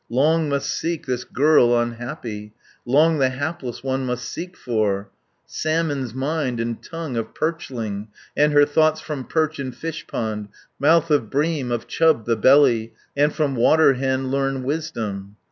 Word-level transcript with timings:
"Long 0.09 0.49
must 0.49 0.67
seek, 0.67 1.05
this 1.05 1.23
girl 1.23 1.77
unhappy, 1.79 2.55
Long 2.87 3.19
the 3.19 3.29
hapless 3.29 3.83
one 3.83 4.03
must 4.03 4.25
seek 4.27 4.57
for, 4.57 5.11
330 5.45 5.45
Salmon's 5.45 6.13
mind, 6.15 6.59
and 6.59 6.81
tongue 6.81 7.15
of 7.15 7.35
perchling, 7.35 8.07
And 8.35 8.51
her 8.51 8.65
thoughts 8.65 8.99
from 8.99 9.25
perch 9.25 9.59
in 9.59 9.71
fishpond, 9.71 10.47
Mouth 10.79 11.11
of 11.11 11.29
bream, 11.29 11.71
of 11.71 11.85
chub 11.85 12.25
the 12.25 12.35
belly, 12.35 12.93
And 13.15 13.31
from 13.31 13.55
water 13.55 13.93
hen 13.93 14.29
learn 14.31 14.63
wisdom. 14.63 15.35